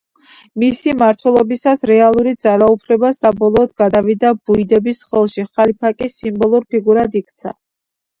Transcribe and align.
მისი 0.61 0.93
მმართველობისას 0.93 1.83
რეალური 1.89 2.31
ძალაუფლება 2.45 3.11
საბოლოოდ 3.17 3.75
გადავიდა 3.81 4.31
ბუიდების 4.49 5.03
ხელში, 5.11 5.45
ხალიფა 5.59 5.93
კი 6.01 6.09
სიმბოლურ 6.15 6.67
ფიგურად 6.73 7.19
იქცა. 7.21 7.55